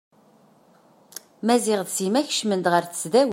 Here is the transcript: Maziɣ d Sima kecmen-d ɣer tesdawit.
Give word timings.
Maziɣ 1.45 1.79
d 1.83 1.89
Sima 1.95 2.21
kecmen-d 2.27 2.65
ɣer 2.73 2.83
tesdawit. 2.85 3.29